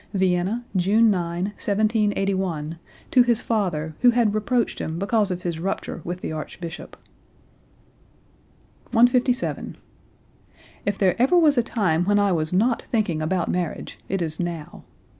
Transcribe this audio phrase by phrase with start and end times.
[0.15, 2.79] (Vienna, June 9, 1781,
[3.11, 6.97] to his father, who had reproached him because of his rupture with the Archbishop.)
[8.93, 9.77] 157.
[10.87, 14.39] "If there ever was a time when I was not thinking about marriage it is
[14.39, 14.85] now.